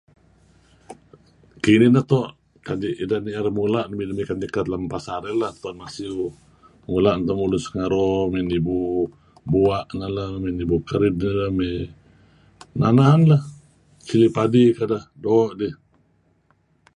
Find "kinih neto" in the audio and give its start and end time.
1.63-2.27